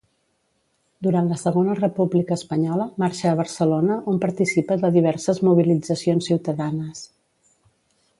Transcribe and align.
Durant 1.07 1.27
la 1.31 1.35
Segona 1.41 1.75
República 1.81 2.37
espanyola 2.41 2.87
marxa 3.03 3.27
a 3.31 3.33
Barcelona 3.41 3.97
on 4.13 4.17
participa 4.23 4.79
de 4.85 4.91
diverses 4.97 5.43
mobilitzacions 5.49 6.31
ciutadanes. 6.31 7.05